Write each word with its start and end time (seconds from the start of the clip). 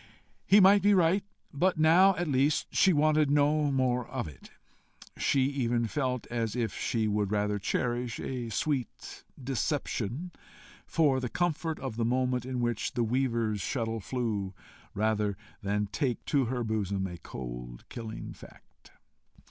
He 0.47 0.59
might 0.59 0.81
be 0.81 0.95
right, 0.95 1.23
but 1.53 1.77
now 1.77 2.15
at 2.15 2.27
least 2.27 2.73
she 2.73 2.91
wanted 2.91 3.29
no 3.29 3.71
more 3.71 4.07
of 4.07 4.27
it. 4.27 4.49
She 5.15 5.41
even 5.41 5.85
felt 5.85 6.25
as 6.31 6.55
if 6.55 6.75
she 6.75 7.07
would 7.07 7.31
rather 7.31 7.59
cherish 7.59 8.19
a 8.19 8.49
sweet 8.49 9.23
deception 9.43 10.31
for 10.87 11.19
the 11.19 11.29
comfort 11.29 11.79
of 11.79 11.97
the 11.97 12.03
moment 12.03 12.47
in 12.47 12.61
which 12.61 12.93
the 12.93 13.03
weaver's 13.03 13.61
shuttle 13.61 13.99
flew, 13.99 14.55
than 14.95 15.85
take 15.91 16.25
to 16.25 16.45
her 16.45 16.63
bosom 16.63 17.05
a 17.05 17.19
cold 17.19 17.87
killing 17.89 18.33
fact. 18.33 18.89